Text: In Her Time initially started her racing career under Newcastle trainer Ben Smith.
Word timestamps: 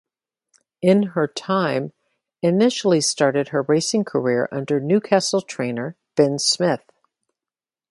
In 0.81 1.03
Her 1.13 1.27
Time 1.27 1.93
initially 2.41 3.01
started 3.01 3.49
her 3.49 3.61
racing 3.61 4.03
career 4.03 4.49
under 4.51 4.79
Newcastle 4.79 5.41
trainer 5.43 5.95
Ben 6.15 6.39
Smith. 6.39 6.83